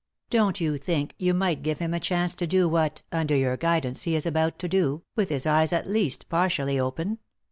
[0.31, 4.01] Don't you think you might give him a chance to do what, under your guidance,
[4.01, 7.19] he is about to do, with his eyes at least partially open